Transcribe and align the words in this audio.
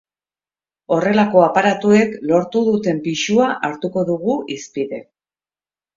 Horrelako 0.95 1.43
aparatuek 1.49 2.17
lortu 2.31 2.63
duten 2.71 3.05
pisua 3.09 3.53
hartuko 3.69 4.07
dugu 4.11 4.39
hizpide. 4.55 5.03